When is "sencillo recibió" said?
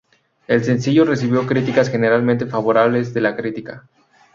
0.63-1.45